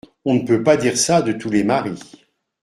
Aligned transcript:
On 0.25 0.33
ne 0.33 0.39
peut 0.47 0.63
pas 0.63 0.77
dire 0.77 0.97
ça 0.97 1.21
de 1.21 1.31
tous 1.31 1.51
les 1.51 1.63
maris. 1.63 1.99